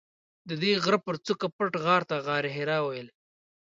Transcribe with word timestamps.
ددې 0.49 0.71
غره 0.83 0.99
پر 1.05 1.15
څوکه 1.25 1.47
پټ 1.55 1.73
غار 1.83 2.01
ته 2.09 2.15
غارحرا 2.25 2.77
ویل. 2.81 3.07